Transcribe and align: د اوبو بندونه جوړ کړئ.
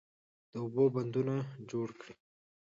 د 0.51 0.53
اوبو 0.63 0.83
بندونه 0.95 1.35
جوړ 1.71 1.87
کړئ. 1.99 2.15